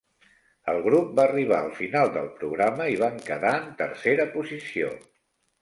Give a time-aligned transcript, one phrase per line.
[0.71, 4.91] El grup va arribar al final del programa i van quedar en tercera posició.